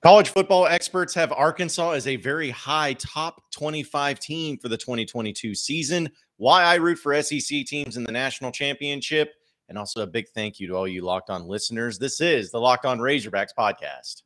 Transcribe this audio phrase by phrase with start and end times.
[0.00, 5.56] College football experts have Arkansas as a very high top 25 team for the 2022
[5.56, 6.08] season.
[6.36, 9.32] Why I root for SEC teams in the national championship.
[9.68, 11.98] And also a big thank you to all you locked on listeners.
[11.98, 14.22] This is the Locked On Razorbacks podcast.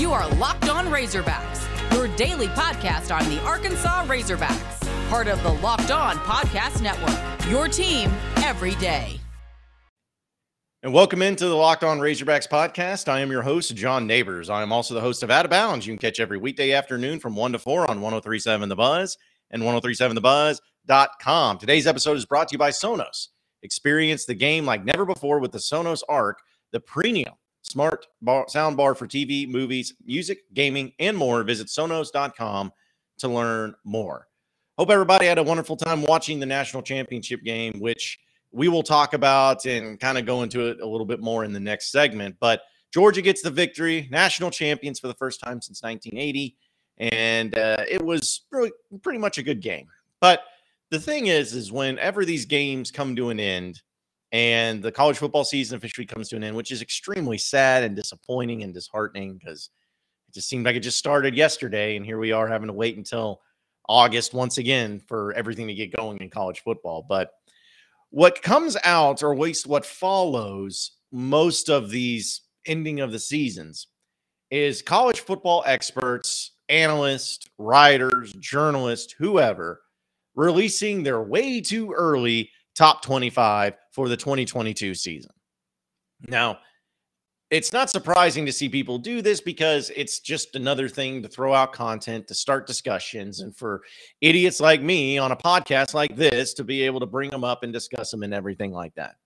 [0.00, 4.82] You are Locked On Razorbacks, your daily podcast on the Arkansas Razorbacks
[5.12, 7.50] part of the Locked On Podcast Network.
[7.50, 9.20] Your team every day.
[10.82, 13.10] And welcome into the Locked On Razorbacks podcast.
[13.10, 14.48] I am your host, John Neighbors.
[14.48, 15.86] I am also the host of Out of Bounds.
[15.86, 19.18] You can catch every weekday afternoon from 1 to 4 on 1037 The Buzz
[19.50, 21.58] and 1037TheBuzz.com.
[21.58, 23.28] Today's episode is brought to you by Sonos.
[23.62, 26.38] Experience the game like never before with the Sonos Arc,
[26.70, 31.42] the premium smart bar, sound bar for TV, movies, music, gaming, and more.
[31.42, 32.72] Visit Sonos.com
[33.18, 34.26] to learn more.
[34.78, 38.18] Hope everybody had a wonderful time watching the national championship game, which
[38.52, 41.52] we will talk about and kind of go into it a little bit more in
[41.52, 42.36] the next segment.
[42.40, 46.56] But Georgia gets the victory, national champions for the first time since 1980.
[46.98, 49.88] And uh, it was really pretty much a good game.
[50.20, 50.42] But
[50.90, 53.82] the thing is, is whenever these games come to an end
[54.30, 57.94] and the college football season officially comes to an end, which is extremely sad and
[57.94, 59.68] disappointing and disheartening because
[60.28, 61.96] it just seemed like it just started yesterday.
[61.96, 63.42] And here we are having to wait until
[63.92, 67.04] August once again for everything to get going in college football.
[67.06, 67.30] But
[68.08, 73.88] what comes out, or at least what follows most of these ending of the seasons,
[74.50, 79.82] is college football experts, analysts, writers, journalists, whoever,
[80.34, 85.32] releasing their way too early top 25 for the 2022 season.
[86.28, 86.60] Now,
[87.52, 91.52] it's not surprising to see people do this because it's just another thing to throw
[91.52, 93.82] out content to start discussions and for
[94.22, 97.62] idiots like me on a podcast like this to be able to bring them up
[97.62, 99.16] and discuss them and everything like that.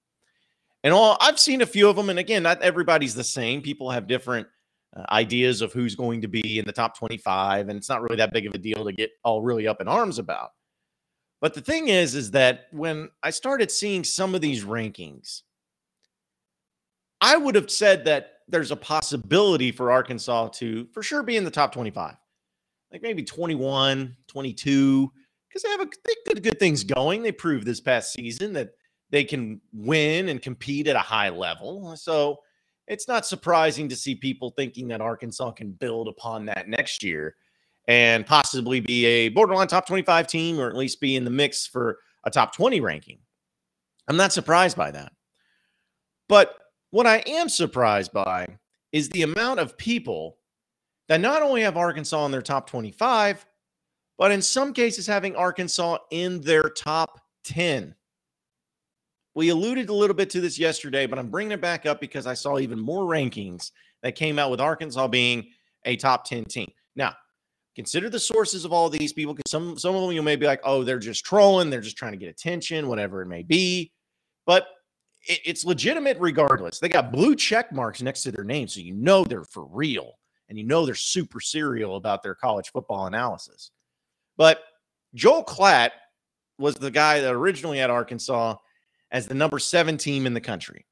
[0.82, 3.62] And all I've seen a few of them and again not everybody's the same.
[3.62, 4.48] People have different
[4.96, 8.16] uh, ideas of who's going to be in the top 25 and it's not really
[8.16, 10.50] that big of a deal to get all really up in arms about.
[11.40, 15.42] But the thing is is that when I started seeing some of these rankings
[17.20, 21.44] I would have said that there's a possibility for Arkansas to for sure be in
[21.44, 22.14] the top 25.
[22.92, 25.12] Like maybe 21, 22
[25.48, 27.22] because they have a they did good things going.
[27.22, 28.70] They proved this past season that
[29.10, 31.96] they can win and compete at a high level.
[31.96, 32.38] So
[32.86, 37.36] it's not surprising to see people thinking that Arkansas can build upon that next year
[37.88, 41.66] and possibly be a borderline top 25 team or at least be in the mix
[41.66, 43.18] for a top 20 ranking.
[44.08, 45.12] I'm not surprised by that.
[46.28, 46.54] But
[46.96, 48.46] what I am surprised by
[48.90, 50.38] is the amount of people
[51.08, 53.44] that not only have Arkansas in their top 25,
[54.16, 57.94] but in some cases having Arkansas in their top 10.
[59.34, 62.26] We alluded a little bit to this yesterday, but I'm bringing it back up because
[62.26, 65.48] I saw even more rankings that came out with Arkansas being
[65.84, 66.72] a top 10 team.
[66.94, 67.14] Now,
[67.74, 70.46] consider the sources of all these people because some some of them you may be
[70.46, 73.92] like, oh, they're just trolling, they're just trying to get attention, whatever it may be.
[74.46, 74.66] But
[75.26, 76.78] it, it's legitimate regardless.
[76.78, 80.14] They got blue check marks next to their name, so you know they're for real
[80.48, 83.70] and you know they're super serial about their college football analysis.
[84.36, 84.60] But
[85.14, 85.90] Joel Klatt
[86.58, 88.56] was the guy that originally had Arkansas
[89.10, 90.86] as the number seven team in the country.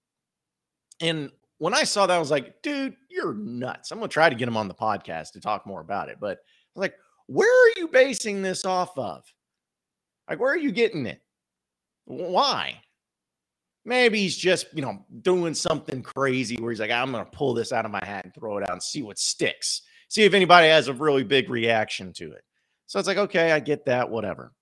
[1.00, 3.90] And when I saw that, I was like, dude, you're nuts.
[3.90, 6.18] I'm going to try to get him on the podcast to talk more about it.
[6.20, 6.38] But
[6.76, 6.94] I like,
[7.26, 9.24] where are you basing this off of?
[10.28, 11.20] Like, where are you getting it?
[12.06, 12.80] Why?
[13.84, 17.52] Maybe he's just, you know, doing something crazy where he's like, I'm going to pull
[17.52, 19.82] this out of my hat and throw it out and see what sticks.
[20.08, 22.42] See if anybody has a really big reaction to it.
[22.86, 24.52] So it's like, okay, I get that, whatever.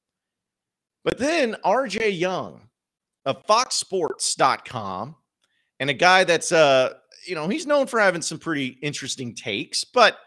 [1.04, 2.68] But then RJ Young
[3.24, 5.16] of foxsports.com
[5.80, 6.94] and a guy that's, uh,
[7.26, 10.18] you know, he's known for having some pretty interesting takes, but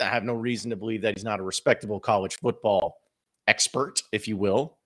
[0.00, 2.96] I have no reason to believe that he's not a respectable college football
[3.46, 4.78] expert, if you will.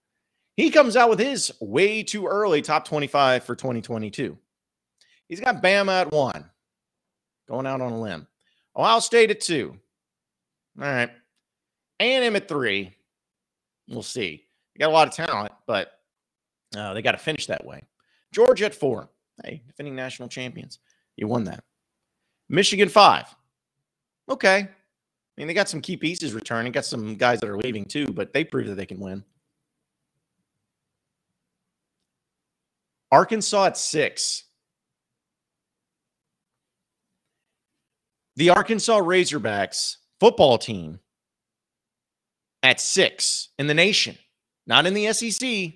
[0.58, 4.36] He comes out with his way too early top 25 for 2022.
[5.28, 6.50] He's got Bama at one,
[7.46, 8.26] going out on a limb.
[8.74, 9.78] Ohio State at two.
[10.76, 11.10] All right.
[12.00, 12.92] A&M at three.
[13.88, 14.42] We'll see.
[14.74, 15.92] They got a lot of talent, but
[16.76, 17.84] uh, they got to finish that way.
[18.32, 19.08] Georgia at four.
[19.44, 20.80] Hey, defending national champions.
[21.16, 21.62] You won that.
[22.48, 23.32] Michigan five.
[24.28, 24.58] Okay.
[24.58, 24.68] I
[25.36, 28.32] mean, they got some key pieces returning, got some guys that are leaving too, but
[28.32, 29.22] they prove that they can win.
[33.10, 34.44] Arkansas at six.
[38.36, 41.00] The Arkansas Razorbacks football team
[42.62, 44.16] at six in the nation,
[44.66, 45.72] not in the SEC,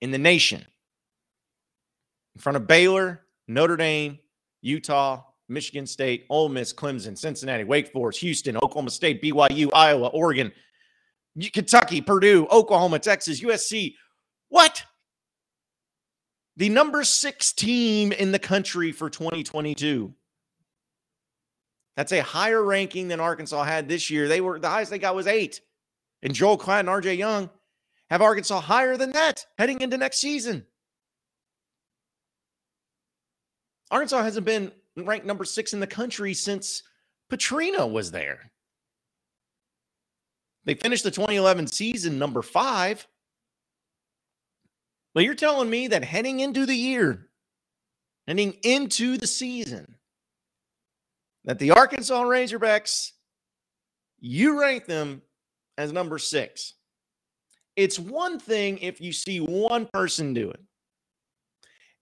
[0.00, 0.64] in the nation.
[2.34, 4.18] In front of Baylor, Notre Dame,
[4.60, 10.52] Utah, Michigan State, Ole Miss, Clemson, Cincinnati, Wake Forest, Houston, Oklahoma State, BYU, Iowa, Oregon,
[11.52, 13.94] Kentucky, Purdue, Oklahoma, Texas, USC.
[14.48, 14.82] What?
[16.56, 20.14] The number six team in the country for 2022.
[21.96, 24.28] That's a higher ranking than Arkansas had this year.
[24.28, 25.60] They were the highest they got was eight.
[26.22, 27.50] And Joel Klatt and RJ Young
[28.10, 30.66] have Arkansas higher than that heading into next season.
[33.90, 36.82] Arkansas hasn't been ranked number six in the country since
[37.30, 38.50] Petrino was there.
[40.64, 43.06] They finished the 2011 season number five.
[45.16, 47.30] But you're telling me that heading into the year,
[48.26, 49.96] heading into the season,
[51.46, 53.12] that the Arkansas Razorbacks,
[54.18, 55.22] you rank them
[55.78, 56.74] as number six.
[57.76, 60.60] It's one thing if you see one person do it,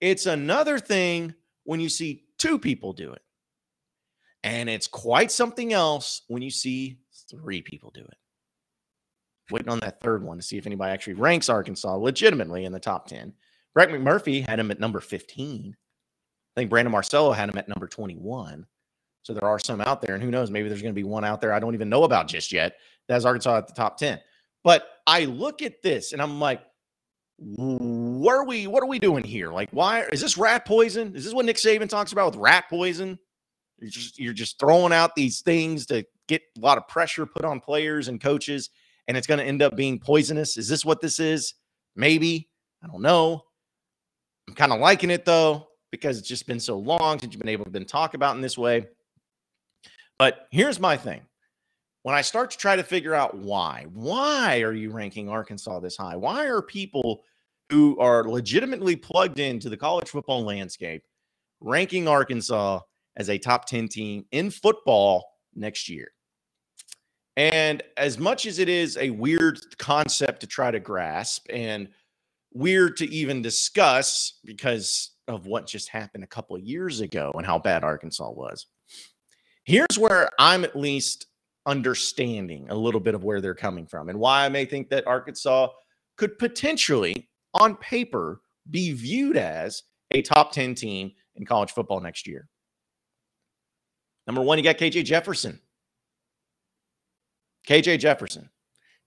[0.00, 3.22] it's another thing when you see two people do it.
[4.42, 6.98] And it's quite something else when you see
[7.30, 8.16] three people do it.
[9.50, 12.80] Waiting on that third one to see if anybody actually ranks Arkansas legitimately in the
[12.80, 13.32] top 10.
[13.74, 15.76] Brett McMurphy had him at number 15.
[16.56, 18.66] I think Brandon Marcello had him at number 21.
[19.22, 21.24] So there are some out there, and who knows, maybe there's going to be one
[21.24, 22.76] out there I don't even know about just yet
[23.08, 24.20] that has Arkansas at the top 10.
[24.62, 26.62] But I look at this and I'm like,
[27.36, 29.50] what are we what are we doing here?
[29.50, 31.14] Like, why is this rat poison?
[31.16, 33.18] Is this what Nick Saban talks about with rat poison?
[33.78, 37.44] You're just you're just throwing out these things to get a lot of pressure put
[37.44, 38.70] on players and coaches,
[39.08, 40.56] and it's going to end up being poisonous.
[40.56, 41.54] Is this what this is?
[41.96, 42.48] Maybe.
[42.82, 43.44] I don't know.
[44.48, 47.48] I'm kind of liking it though, because it's just been so long since you've been
[47.48, 48.86] able to been talk about in this way.
[50.18, 51.22] But here's my thing.
[52.02, 55.96] When I start to try to figure out why, why are you ranking Arkansas this
[55.96, 56.16] high?
[56.16, 57.22] Why are people
[57.70, 61.02] who are legitimately plugged into the college football landscape
[61.60, 62.80] ranking Arkansas
[63.16, 65.24] as a top 10 team in football
[65.54, 66.13] next year?
[67.36, 71.88] And as much as it is a weird concept to try to grasp and
[72.52, 77.44] weird to even discuss because of what just happened a couple of years ago and
[77.44, 78.66] how bad Arkansas was,
[79.64, 81.26] Here's where I'm at least
[81.66, 85.06] understanding a little bit of where they're coming from and why I may think that
[85.06, 85.68] Arkansas
[86.18, 92.26] could potentially, on paper, be viewed as a top 10 team in college football next
[92.26, 92.46] year.
[94.26, 95.58] Number one, you got KJ Jefferson.
[97.66, 98.48] KJ Jefferson,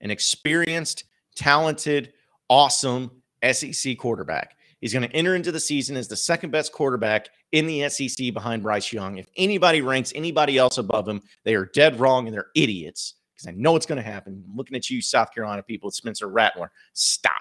[0.02, 1.06] an experienced,
[1.36, 2.14] talented,
[2.50, 3.12] awesome
[3.52, 4.56] SEC quarterback.
[4.80, 8.34] He's going to enter into the season as the second best quarterback in the SEC
[8.34, 9.18] behind Bryce Young.
[9.18, 13.48] If anybody ranks anybody else above him, they are dead wrong and they're idiots because
[13.48, 14.44] I know it's going to happen.
[14.48, 16.72] I'm looking at you, South Carolina people, Spencer Rattler.
[16.94, 17.34] Stop.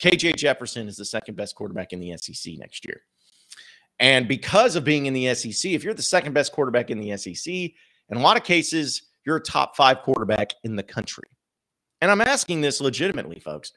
[0.00, 3.02] KJ Jefferson is the second best quarterback in the SEC next year.
[3.98, 7.16] And because of being in the SEC, if you're the second best quarterback in the
[7.16, 11.28] SEC, in a lot of cases, you're a top five quarterback in the country.
[12.00, 13.72] And I'm asking this legitimately, folks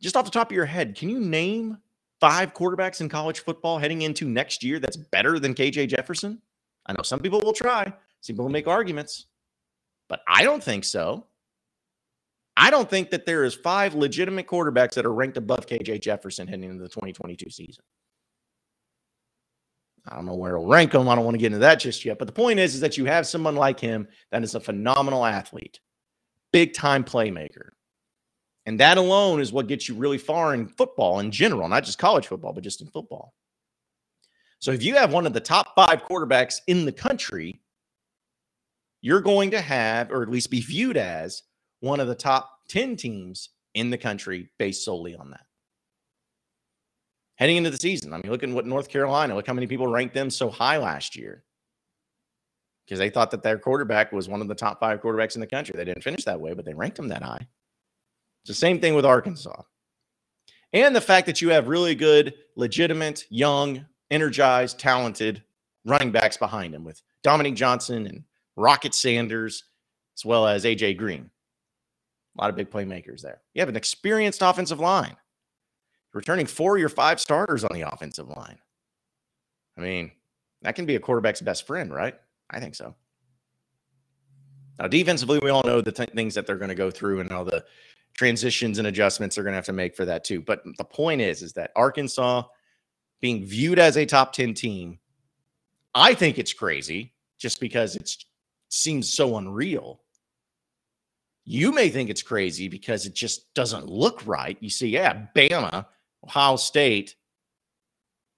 [0.00, 1.78] just off the top of your head, can you name
[2.20, 6.40] five quarterbacks in college football heading into next year that's better than KJ Jefferson?
[6.86, 7.84] I know some people will try,
[8.20, 9.26] some people will make arguments,
[10.08, 11.26] but I don't think so.
[12.58, 16.46] I don't think that there is five legitimate quarterbacks that are ranked above KJ Jefferson
[16.48, 17.84] heading into the 2022 season.
[20.08, 21.08] I don't know where it'll rank them.
[21.08, 22.18] I don't want to get into that just yet.
[22.18, 25.24] But the point is, is that you have someone like him that is a phenomenal
[25.24, 25.80] athlete,
[26.52, 27.70] big time playmaker,
[28.66, 31.98] and that alone is what gets you really far in football in general, not just
[31.98, 33.32] college football, but just in football.
[34.58, 37.60] So if you have one of the top five quarterbacks in the country,
[39.00, 41.42] you're going to have, or at least be viewed as,
[41.80, 45.45] one of the top 10 teams in the country based solely on that.
[47.36, 49.86] Heading into the season, I mean, look at what North Carolina, look how many people
[49.86, 51.44] ranked them so high last year
[52.86, 55.46] because they thought that their quarterback was one of the top five quarterbacks in the
[55.46, 55.74] country.
[55.76, 57.46] They didn't finish that way, but they ranked him that high.
[58.42, 59.62] It's the same thing with Arkansas.
[60.72, 65.42] And the fact that you have really good, legitimate, young, energized, talented
[65.84, 68.24] running backs behind him with Dominique Johnson and
[68.56, 69.64] Rocket Sanders,
[70.16, 71.30] as well as AJ Green.
[72.38, 73.40] A lot of big playmakers there.
[73.54, 75.16] You have an experienced offensive line.
[76.12, 78.58] Returning four of your five starters on the offensive line.
[79.76, 80.12] I mean,
[80.62, 82.14] that can be a quarterback's best friend, right?
[82.50, 82.94] I think so.
[84.78, 87.30] Now, defensively, we all know the th- things that they're going to go through and
[87.32, 87.64] all the
[88.14, 90.40] transitions and adjustments they're going to have to make for that too.
[90.40, 92.42] But the point is, is that Arkansas
[93.20, 94.98] being viewed as a top 10 team,
[95.94, 98.10] I think it's crazy just because it
[98.68, 100.00] seems so unreal.
[101.44, 104.56] You may think it's crazy because it just doesn't look right.
[104.60, 105.86] You see, yeah, Bama,
[106.26, 107.14] Ohio State,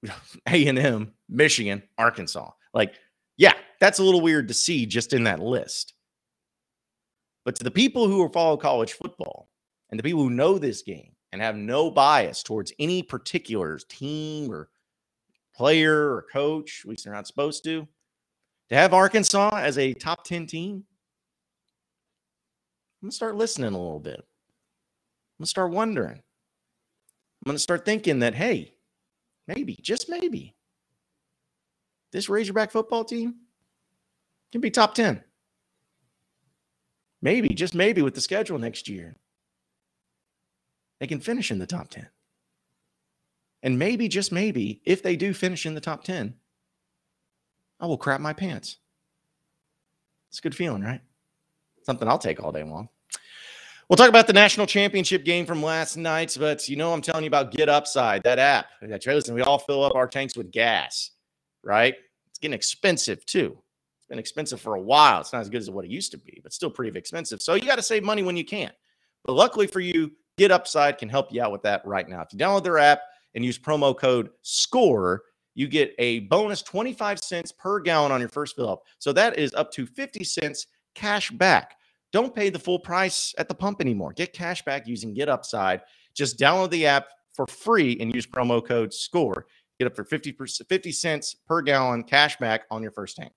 [0.46, 2.50] A&M, Michigan, Arkansas.
[2.74, 2.94] Like,
[3.36, 5.94] yeah, that's a little weird to see just in that list.
[7.44, 9.48] But to the people who follow college football
[9.90, 14.52] and the people who know this game and have no bias towards any particular team
[14.52, 14.68] or
[15.54, 17.88] player or coach, at least they're not supposed to,
[18.68, 20.84] to have Arkansas as a top 10 team,
[23.00, 24.16] I'm going to start listening a little bit.
[24.18, 26.20] I'm going to start wondering.
[27.48, 28.74] I'm going to start thinking that, hey,
[29.46, 30.54] maybe, just maybe,
[32.12, 33.36] this Razorback football team
[34.52, 35.24] can be top 10.
[37.22, 39.16] Maybe, just maybe, with the schedule next year,
[41.00, 42.10] they can finish in the top 10.
[43.62, 46.34] And maybe, just maybe, if they do finish in the top 10,
[47.80, 48.76] I will crap my pants.
[50.28, 51.00] It's a good feeling, right?
[51.84, 52.90] Something I'll take all day long.
[53.88, 57.24] We'll talk about the national championship game from last night, but you know, I'm telling
[57.24, 58.66] you about Get Upside, that app.
[58.82, 61.12] Listen, we all fill up our tanks with gas,
[61.62, 61.94] right?
[62.28, 63.56] It's getting expensive too.
[63.96, 65.22] It's been expensive for a while.
[65.22, 67.40] It's not as good as what it used to be, but still pretty expensive.
[67.40, 68.70] So you got to save money when you can.
[69.24, 72.20] But luckily for you, Get Upside can help you out with that right now.
[72.20, 73.00] If you download their app
[73.34, 75.22] and use promo code SCORE,
[75.54, 78.82] you get a bonus 25 cents per gallon on your first fill up.
[78.98, 81.76] So that is up to 50 cents cash back.
[82.12, 84.12] Don't pay the full price at the pump anymore.
[84.12, 85.82] Get cash back using Get Upside.
[86.14, 89.46] Just download the app for free and use promo code SCORE.
[89.78, 90.36] Get up for 50,
[90.68, 93.32] 50 cents per gallon cash back on your first tank.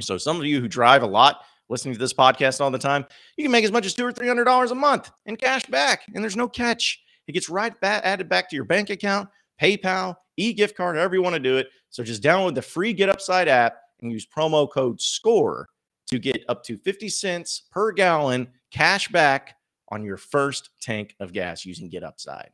[0.00, 3.04] So, some of you who drive a lot, listening to this podcast all the time,
[3.36, 5.64] you can make as much as two or three hundred dollars a month in cash
[5.66, 7.02] back, and there's no catch.
[7.26, 9.28] It gets right back added back to your bank account,
[9.60, 11.68] PayPal, e-gift card, however you want to do it.
[11.90, 15.68] So just download the free Get Upside app and use promo code SCORE
[16.08, 19.56] to get up to 50 cents per gallon cash back
[19.90, 22.50] on your first tank of gas using Get Upside.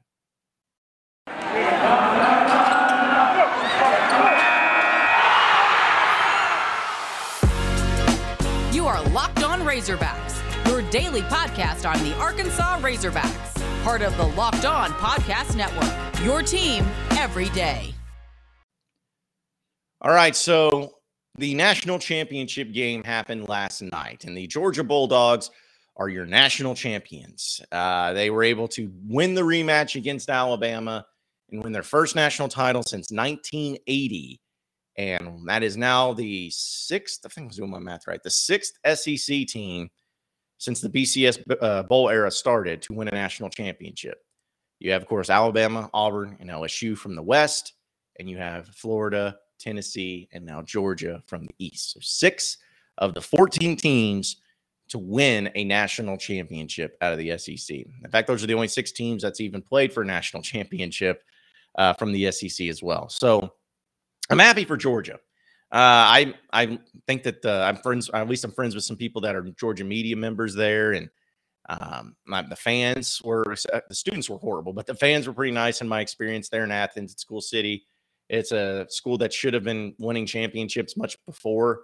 [8.72, 14.26] You are Locked On Razorbacks, your daily podcast on the Arkansas Razorbacks, part of the
[14.26, 16.24] Locked On Podcast Network.
[16.24, 17.94] Your team every day.
[20.00, 20.98] All right, so
[21.36, 25.50] the national championship game happened last night, and the Georgia Bulldogs
[25.96, 27.60] are your national champions.
[27.72, 31.04] Uh, they were able to win the rematch against Alabama
[31.50, 34.40] and win their first national title since 1980.
[34.96, 38.30] And that is now the sixth, I think I was doing my math right, the
[38.30, 39.88] sixth SEC team
[40.58, 44.18] since the BCS uh, Bowl era started to win a national championship.
[44.78, 47.74] You have, of course, Alabama, Auburn, and LSU from the West,
[48.18, 51.92] and you have Florida, Tennessee, and now Georgia from the East.
[51.92, 52.58] So six
[52.98, 54.36] of the 14 teams
[54.88, 57.70] to win a national championship out of the SEC.
[57.70, 61.22] In fact, those are the only six teams that's even played for a national championship
[61.76, 63.08] uh, from the SEC as well.
[63.08, 63.52] So
[64.30, 65.18] I'm happy for Georgia.
[65.72, 69.20] Uh, I I think that uh, I'm friends, at least I'm friends with some people
[69.22, 71.08] that are Georgia media members there, and
[71.68, 73.56] um, my, the fans were
[73.88, 76.70] the students were horrible, but the fans were pretty nice in my experience there in
[76.70, 77.86] Athens at School City.
[78.28, 81.82] It's a school that should have been winning championships much before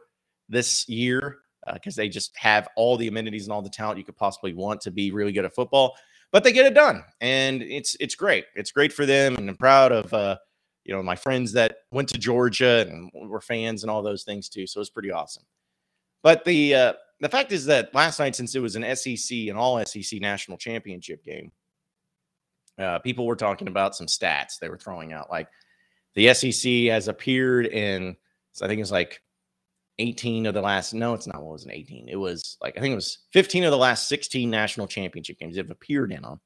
[0.49, 1.39] this year
[1.75, 4.55] because uh, they just have all the amenities and all the talent you could possibly
[4.55, 5.95] want to be really good at football.
[6.33, 8.45] But they get it done, and it's it's great.
[8.55, 10.37] It's great for them, and I'm proud of uh,
[10.85, 14.49] you know my friends that went to Georgia and were fans and all those things
[14.49, 14.67] too.
[14.67, 15.43] So it's pretty awesome.
[16.23, 19.59] But the uh, the fact is that last night, since it was an SEC and
[19.59, 21.51] all SEC national championship game,
[22.79, 25.31] uh, people were talking about some stats they were throwing out.
[25.31, 25.49] Like
[26.15, 28.17] the SEC has appeared in,
[28.61, 29.23] I think it's like
[29.99, 32.09] 18 of the last, no, it's not, what was it, 18?
[32.09, 35.57] It was like, I think it was 15 of the last 16 national championship games
[35.57, 36.41] have appeared in them.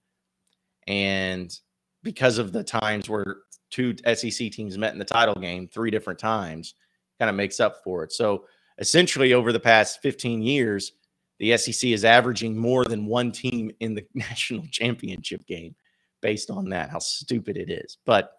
[0.87, 1.57] And
[2.03, 3.39] because of the times where
[3.71, 6.75] two SEC teams met in the title game three different times,
[7.19, 8.13] kind of makes up for it.
[8.13, 8.45] So,
[8.79, 10.93] essentially over the past 15 years,
[11.39, 15.75] the SEC is averaging more than one team in the national championship game
[16.21, 17.99] based on that, how stupid it is.
[18.05, 18.33] But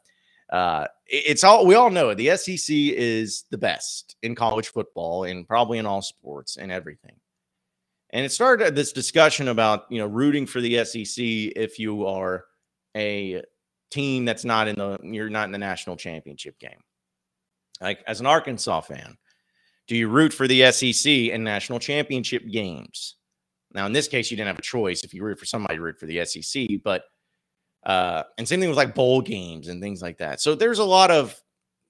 [0.52, 5.48] uh, it's all we all know the SEC is the best in college football and
[5.48, 7.16] probably in all sports and everything.
[8.12, 12.46] And it started this discussion about, you know, rooting for the SEC if you are
[12.96, 13.44] a
[13.92, 16.82] team that's not in the you're not in the national championship game.
[17.82, 19.18] Like as an Arkansas fan,
[19.88, 23.16] do you root for the SEC in national championship games?
[23.74, 25.04] Now, in this case, you didn't have a choice.
[25.04, 26.68] If you root for somebody, you root for the SEC.
[26.84, 27.04] But
[27.86, 30.42] uh, and same thing with like bowl games and things like that.
[30.42, 31.40] So there's a lot of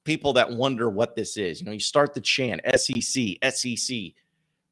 [0.03, 1.59] people that wonder what this is.
[1.59, 3.97] You know, you start the chant SEC, SEC.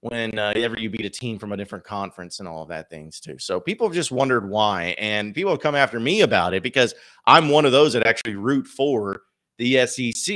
[0.02, 3.38] whenever you beat a team from a different conference and all of that things too.
[3.40, 6.94] So people have just wondered why, and people have come after me about it because
[7.26, 9.22] I'm one of those that actually root for
[9.58, 10.36] the SEC.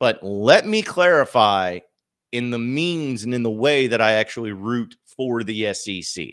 [0.00, 1.80] But let me clarify
[2.32, 6.26] in the means and in the way that I actually root for the SEC.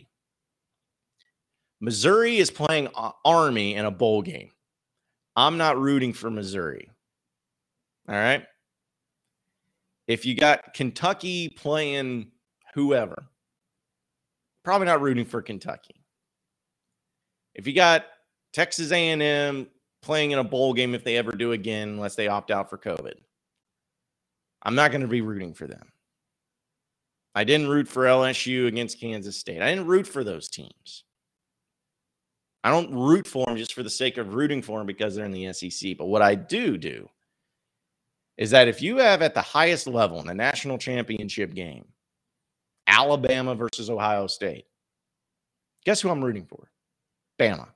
[1.82, 2.88] Missouri is playing
[3.26, 4.52] Army in a bowl game.
[5.36, 6.90] I'm not rooting for Missouri.
[8.08, 8.46] All right.
[10.08, 12.32] If you got Kentucky playing
[12.76, 13.24] whoever,
[14.64, 15.96] probably not rooting for Kentucky.
[17.56, 18.06] If you got
[18.54, 19.68] Texas A&M
[20.02, 22.78] playing in a bowl game if they ever do again unless they opt out for
[22.78, 23.14] COVID.
[24.64, 25.92] I'm not going to be rooting for them.
[27.34, 29.62] I didn't root for LSU against Kansas State.
[29.62, 31.04] I didn't root for those teams.
[32.64, 35.26] I don't root for them just for the sake of rooting for them because they're
[35.26, 35.98] in the SEC.
[35.98, 37.10] But what I do do
[38.38, 41.86] is that if you have at the highest level in the national championship game,
[42.88, 44.66] Alabama versus Ohio State,
[45.86, 46.70] guess who I'm rooting for?
[47.40, 47.68] Bama.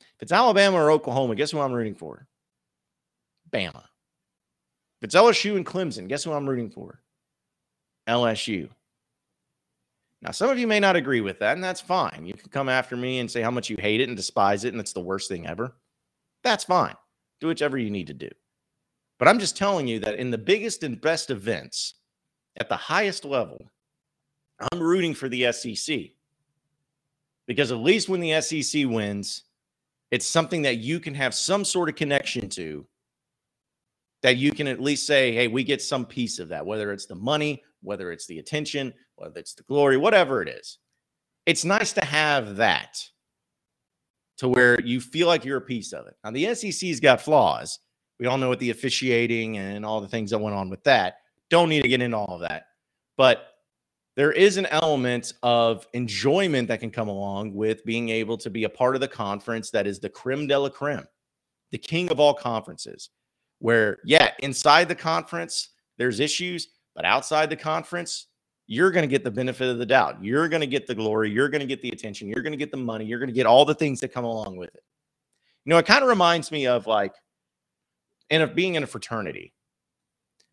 [0.00, 2.26] If it's Alabama or Oklahoma, guess who I'm rooting for?
[3.52, 3.84] Bama.
[5.00, 7.00] If it's LSU and Clemson, guess who I'm rooting for?
[8.08, 8.70] LSU.
[10.22, 12.24] Now, some of you may not agree with that, and that's fine.
[12.24, 14.72] You can come after me and say how much you hate it and despise it,
[14.72, 15.76] and it's the worst thing ever.
[16.42, 16.94] That's fine.
[17.40, 18.30] Do whichever you need to do.
[19.18, 21.94] But I'm just telling you that in the biggest and best events
[22.58, 23.70] at the highest level,
[24.72, 26.00] I'm rooting for the SEC.
[27.46, 29.44] Because at least when the SEC wins,
[30.10, 32.86] it's something that you can have some sort of connection to
[34.22, 37.06] that you can at least say, hey, we get some piece of that, whether it's
[37.06, 40.78] the money, whether it's the attention, whether it's the glory, whatever it is.
[41.46, 42.98] It's nice to have that
[44.38, 46.14] to where you feel like you're a piece of it.
[46.24, 47.78] Now, the SEC's got flaws.
[48.18, 51.18] We all know what the officiating and all the things that went on with that.
[51.48, 52.64] Don't need to get into all of that.
[53.16, 53.52] But
[54.16, 58.64] there is an element of enjoyment that can come along with being able to be
[58.64, 61.06] a part of the conference that is the creme de la creme,
[61.70, 63.10] the king of all conferences.
[63.60, 68.26] Where, yeah, inside the conference, there's issues, but outside the conference,
[68.66, 70.24] you're going to get the benefit of the doubt.
[70.24, 71.30] You're going to get the glory.
[71.30, 72.26] You're going to get the attention.
[72.26, 73.04] You're going to get the money.
[73.04, 74.82] You're going to get all the things that come along with it.
[75.64, 77.12] You know, it kind of reminds me of like,
[78.30, 79.52] and of being in a fraternity.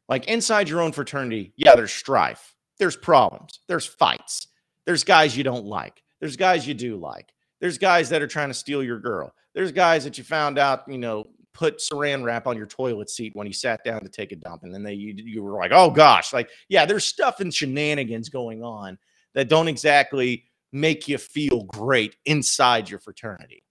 [0.09, 4.47] Like inside your own fraternity, yeah, there's strife, there's problems, there's fights,
[4.85, 7.29] there's guys you don't like, there's guys you do like,
[7.61, 10.83] there's guys that are trying to steal your girl, there's guys that you found out,
[10.87, 14.31] you know, put saran wrap on your toilet seat when you sat down to take
[14.31, 14.63] a dump.
[14.63, 18.29] And then they you, you were like, oh gosh, like, yeah, there's stuff and shenanigans
[18.29, 18.97] going on
[19.33, 23.63] that don't exactly make you feel great inside your fraternity.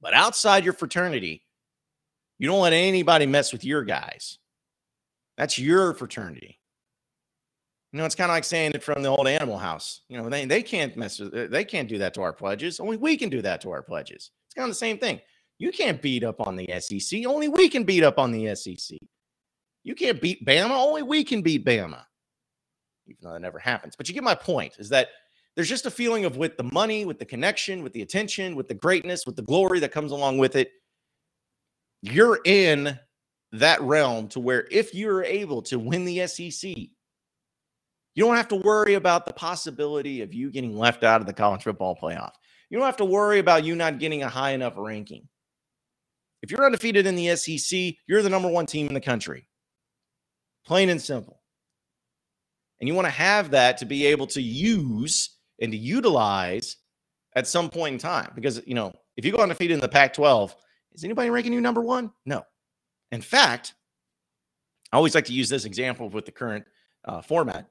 [0.00, 1.44] But outside your fraternity,
[2.38, 4.38] you don't let anybody mess with your guys.
[5.36, 6.58] That's your fraternity.
[7.92, 10.00] You know, it's kind of like saying it from the old animal house.
[10.08, 12.80] You know, they, they can't mess with they can't do that to our pledges.
[12.80, 14.30] Only we can do that to our pledges.
[14.46, 15.20] It's kind of the same thing.
[15.62, 17.24] You can't beat up on the SEC.
[17.24, 18.98] Only we can beat up on the SEC.
[19.84, 20.70] You can't beat Bama.
[20.70, 22.02] Only we can beat Bama.
[23.06, 23.94] Even though that never happens.
[23.96, 25.10] But you get my point is that
[25.54, 28.66] there's just a feeling of with the money, with the connection, with the attention, with
[28.66, 30.72] the greatness, with the glory that comes along with it.
[32.00, 32.98] You're in
[33.52, 36.88] that realm to where if you're able to win the SEC, you
[38.16, 41.62] don't have to worry about the possibility of you getting left out of the college
[41.62, 42.32] football playoff.
[42.68, 45.28] You don't have to worry about you not getting a high enough ranking.
[46.42, 49.48] If you're undefeated in the SEC, you're the number one team in the country.
[50.66, 51.40] Plain and simple.
[52.80, 56.76] And you want to have that to be able to use and to utilize
[57.36, 58.32] at some point in time.
[58.34, 60.56] Because, you know, if you go undefeated in the Pac 12,
[60.92, 62.12] is anybody ranking you number one?
[62.26, 62.44] No.
[63.12, 63.74] In fact,
[64.90, 66.64] I always like to use this example with the current
[67.04, 67.68] uh, format.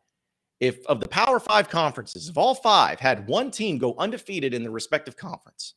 [0.59, 4.61] If of the Power Five conferences, if all five had one team go undefeated in
[4.61, 5.73] their respective conference,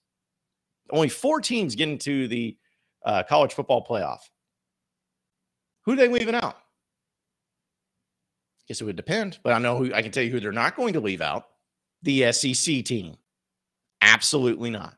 [0.91, 2.57] only four teams get into the
[3.05, 4.21] uh, college football playoff.
[5.85, 6.55] Who they leaving out?
[6.55, 6.61] I
[8.69, 10.77] Guess it would depend, but I know who I can tell you who they're not
[10.77, 11.47] going to leave out.
[12.03, 13.17] The SEC team.
[14.01, 14.97] Absolutely not.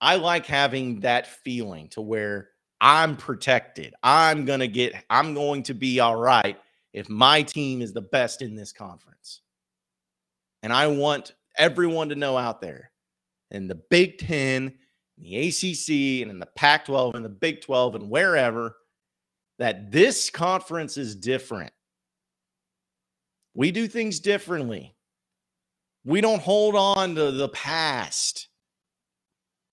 [0.00, 2.50] I like having that feeling to where
[2.80, 3.94] I'm protected.
[4.02, 6.58] I'm going to get, I'm going to be all right
[6.92, 9.40] if my team is the best in this conference.
[10.62, 12.90] And I want everyone to know out there
[13.50, 14.74] in the Big Ten
[15.20, 18.76] the ACC and in the Pac 12 and the Big 12 and wherever
[19.58, 21.72] that this conference is different.
[23.54, 24.94] We do things differently.
[26.04, 28.48] We don't hold on to the past.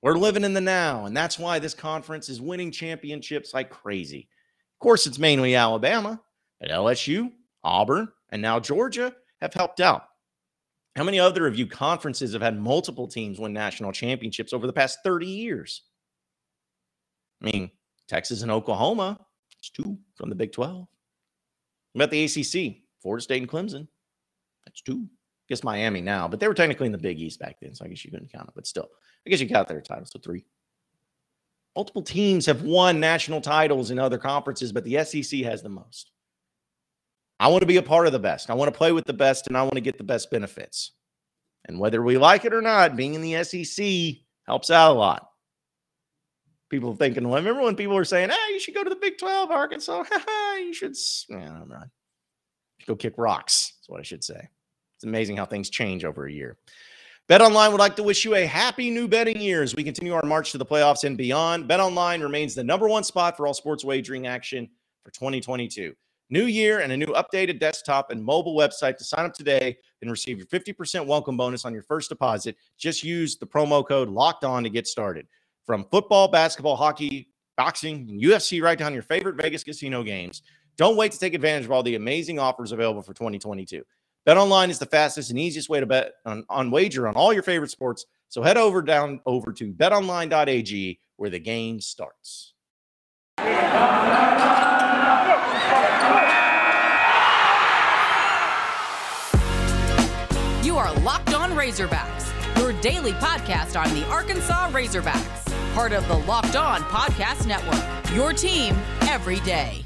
[0.01, 1.05] We're living in the now.
[1.05, 4.27] And that's why this conference is winning championships like crazy.
[4.75, 6.19] Of course, it's mainly Alabama,
[6.59, 7.31] but LSU,
[7.63, 10.03] Auburn, and now Georgia have helped out.
[10.95, 14.73] How many other of you conferences have had multiple teams win national championships over the
[14.73, 15.81] past 30 years?
[17.41, 17.71] I mean,
[18.07, 19.19] Texas and Oklahoma,
[19.59, 20.87] it's two from the Big 12.
[21.95, 23.87] About the ACC, Florida State and Clemson,
[24.65, 25.07] that's two.
[25.07, 27.85] I guess Miami now, but they were technically in the Big East back then, so
[27.85, 28.55] I guess you couldn't count it.
[28.55, 28.89] But still,
[29.25, 30.45] I guess you got their title, so three.
[31.75, 36.11] Multiple teams have won national titles in other conferences, but the SEC has the most.
[37.39, 38.49] I want to be a part of the best.
[38.49, 40.91] I want to play with the best, and I want to get the best benefits.
[41.67, 45.29] And whether we like it or not, being in the SEC helps out a lot.
[46.69, 49.17] People thinking, well, remember when people were saying, hey, you should go to the Big
[49.17, 50.03] 12, Arkansas?
[50.57, 50.95] you should,
[51.29, 51.87] yeah, I'm right.
[52.87, 53.73] Go kick rocks.
[53.79, 54.49] That's what I should say.
[54.97, 56.57] It's amazing how things change over a year.
[57.27, 60.13] Bet Online would like to wish you a happy new betting year as we continue
[60.13, 61.67] our march to the playoffs and beyond.
[61.67, 64.69] Bet Online remains the number one spot for all sports wagering action
[65.03, 65.95] for 2022.
[66.29, 70.09] New year and a new updated desktop and mobile website to sign up today and
[70.09, 72.55] receive your 50% welcome bonus on your first deposit.
[72.77, 75.27] Just use the promo code locked on to get started.
[75.65, 80.41] From football, basketball, hockey, boxing, UFC, right down your favorite Vegas casino games.
[80.77, 83.83] Don't wait to take advantage of all the amazing offers available for 2022.
[84.25, 87.33] Bet online is the fastest and easiest way to bet on, on wager on all
[87.33, 88.07] your favorite sports.
[88.29, 92.53] So head over down over to betonline.ag where the game starts.
[101.55, 108.13] Razorbacks, your daily podcast on the Arkansas Razorbacks, part of the Locked On Podcast Network.
[108.13, 109.85] Your team every day.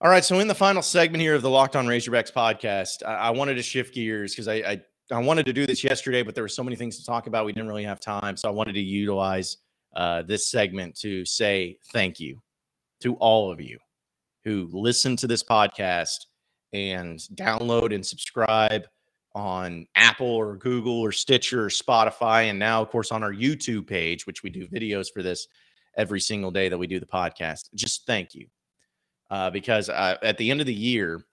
[0.00, 0.24] All right.
[0.24, 3.54] So, in the final segment here of the Locked On Razorbacks podcast, I, I wanted
[3.54, 6.48] to shift gears because I, I, I wanted to do this yesterday, but there were
[6.48, 7.44] so many things to talk about.
[7.44, 8.36] We didn't really have time.
[8.36, 9.56] So, I wanted to utilize
[9.96, 12.40] uh, this segment to say thank you
[13.00, 13.78] to all of you
[14.44, 16.26] who listen to this podcast
[16.72, 18.84] and download and subscribe
[19.34, 22.50] on Apple or Google or Stitcher or Spotify.
[22.50, 25.48] And now, of course, on our YouTube page, which we do videos for this
[25.96, 27.72] every single day that we do the podcast.
[27.74, 28.46] Just thank you.
[29.30, 31.24] Uh, because uh, at the end of the year,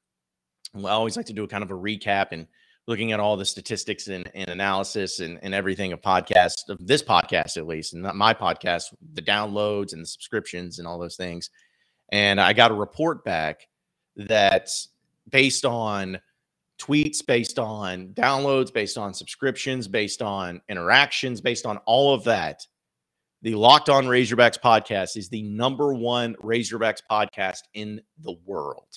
[0.76, 2.48] I always like to do a kind of a recap and
[2.88, 7.04] looking at all the statistics and, and analysis and, and everything of podcast of this
[7.04, 11.16] podcast at least, and not my podcast, the downloads and the subscriptions and all those
[11.16, 11.50] things.
[12.12, 13.68] And I got a report back
[14.16, 14.70] that
[15.30, 16.20] based on
[16.82, 22.66] tweets, based on downloads, based on subscriptions, based on interactions, based on all of that,
[23.44, 28.88] the Locked On Razorbacks podcast is the number one Razorbacks podcast in the world.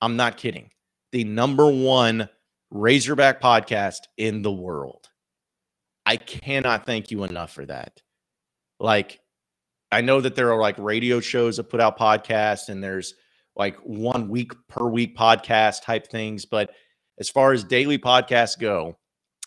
[0.00, 0.70] I'm not kidding.
[1.12, 2.28] The number one
[2.70, 5.08] Razorback podcast in the world.
[6.04, 8.02] I cannot thank you enough for that.
[8.80, 9.20] Like,
[9.92, 13.14] I know that there are like radio shows that put out podcasts and there's
[13.56, 16.44] like one week per week podcast type things.
[16.44, 16.70] But
[17.18, 18.96] as far as daily podcasts go,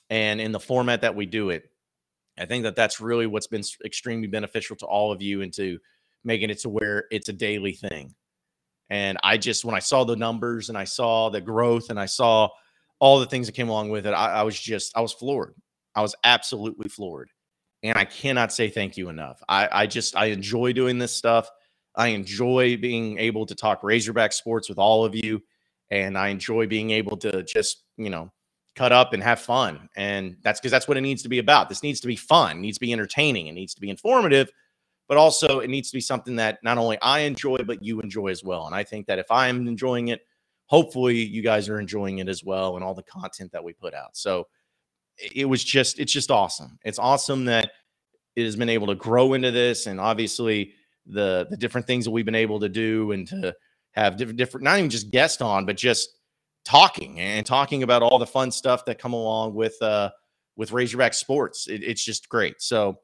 [0.09, 1.69] and in the format that we do it,
[2.39, 5.79] I think that that's really what's been extremely beneficial to all of you and to
[6.23, 8.13] making it to where it's a daily thing.
[8.89, 12.05] And I just, when I saw the numbers and I saw the growth and I
[12.05, 12.49] saw
[12.99, 15.55] all the things that came along with it, I, I was just, I was floored.
[15.95, 17.31] I was absolutely floored.
[17.83, 19.41] And I cannot say thank you enough.
[19.49, 21.49] I, I just, I enjoy doing this stuff.
[21.97, 25.41] I enjoy being able to talk Razorback sports with all of you.
[25.89, 28.31] And I enjoy being able to just, you know,
[28.75, 29.89] cut up and have fun.
[29.95, 31.67] And that's because that's what it needs to be about.
[31.67, 34.49] This needs to be fun, needs to be entertaining, it needs to be informative,
[35.07, 38.27] but also it needs to be something that not only I enjoy, but you enjoy
[38.27, 38.67] as well.
[38.67, 40.21] And I think that if I'm enjoying it,
[40.67, 43.93] hopefully you guys are enjoying it as well and all the content that we put
[43.93, 44.15] out.
[44.15, 44.47] So
[45.17, 46.77] it was just, it's just awesome.
[46.83, 47.71] It's awesome that
[48.35, 49.87] it has been able to grow into this.
[49.87, 50.73] And obviously,
[51.07, 53.55] the the different things that we've been able to do and to
[53.91, 56.09] have different different not even just guest on but just
[56.65, 60.09] talking and talking about all the fun stuff that come along with uh
[60.57, 61.67] with Razorback sports.
[61.67, 62.61] It, it's just great.
[62.61, 62.99] So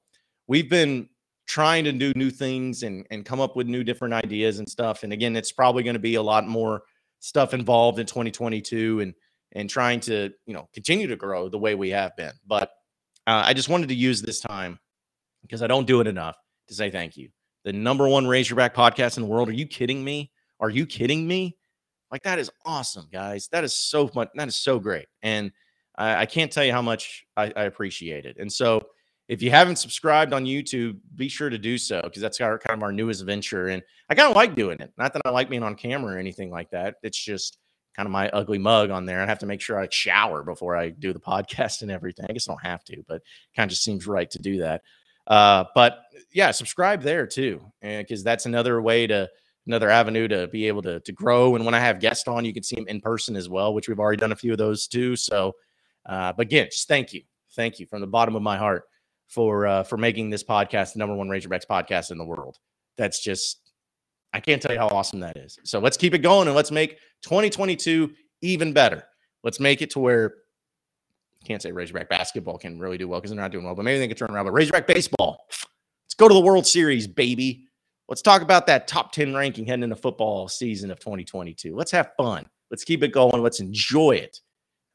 [0.47, 1.07] we've been
[1.45, 5.03] trying to do new things and and come up with new different ideas and stuff.
[5.03, 6.81] And again, it's probably going to be a lot more
[7.19, 9.13] stuff involved in 2022 and
[9.53, 12.33] and trying to you know continue to grow the way we have been.
[12.45, 12.69] But
[13.27, 14.79] uh, I just wanted to use this time
[15.41, 16.35] because I don't do it enough
[16.67, 17.29] to say thank you
[17.63, 19.49] the number one Razorback podcast in the world.
[19.49, 20.31] Are you kidding me?
[20.59, 21.57] Are you kidding me?
[22.11, 23.47] Like that is awesome, guys.
[23.51, 24.29] That is so much.
[24.35, 25.51] That is so great, and
[25.95, 28.37] I, I can't tell you how much I, I, appreciate it.
[28.39, 28.81] And so,
[29.27, 32.77] if you haven't subscribed on YouTube, be sure to do so because that's our kind
[32.77, 33.69] of our newest venture.
[33.69, 34.93] And I kind of like doing it.
[34.97, 36.95] Not that I like being on camera or anything like that.
[37.01, 37.57] It's just
[37.95, 39.21] kind of my ugly mug on there.
[39.21, 42.25] I have to make sure I shower before I do the podcast and everything.
[42.29, 43.21] I guess I don't have to, but
[43.55, 44.81] kind of just seems right to do that.
[45.27, 45.99] Uh, but
[46.33, 49.29] yeah, subscribe there too, because that's another way to
[49.67, 51.55] another avenue to be able to, to grow.
[51.55, 53.87] And when I have guests on, you can see them in person as well, which
[53.87, 55.15] we've already done a few of those too.
[55.15, 55.53] So,
[56.05, 57.21] uh, but again, just thank you.
[57.55, 58.83] Thank you from the bottom of my heart
[59.27, 62.57] for uh, for making this podcast the number one Razorbacks podcast in the world.
[62.97, 63.71] That's just
[64.33, 65.59] I can't tell you how awesome that is.
[65.63, 69.03] So let's keep it going and let's make 2022 even better.
[69.43, 70.33] Let's make it to where
[71.43, 73.99] can't say Razorback basketball can really do well because they're not doing well, but maybe
[73.99, 74.45] they can turn around.
[74.45, 77.67] But Razorback baseball, let's go to the World Series, baby.
[78.09, 81.75] Let's talk about that top 10 ranking heading into football season of 2022.
[81.75, 82.45] Let's have fun.
[82.69, 83.41] Let's keep it going.
[83.41, 84.39] Let's enjoy it.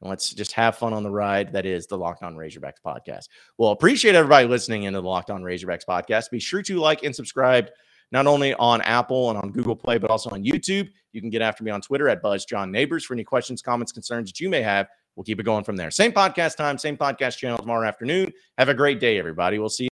[0.01, 3.27] And let's just have fun on the ride that is the Locked On Razorbacks podcast.
[3.57, 6.29] Well, appreciate everybody listening into the Locked On Razorbacks podcast.
[6.29, 7.69] Be sure to like and subscribe
[8.11, 10.89] not only on Apple and on Google Play, but also on YouTube.
[11.11, 13.91] You can get after me on Twitter at Buzz John Neighbors for any questions, comments,
[13.91, 14.87] concerns that you may have.
[15.19, 15.91] We'll keep it going from there.
[15.91, 18.31] Same podcast time, same podcast channel tomorrow afternoon.
[18.57, 19.59] Have a great day, everybody.
[19.59, 19.87] We'll see you.